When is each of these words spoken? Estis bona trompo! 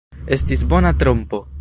Estis 0.37 0.63
bona 0.73 0.95
trompo! 1.05 1.47